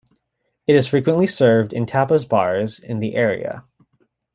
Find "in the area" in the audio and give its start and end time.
2.79-3.65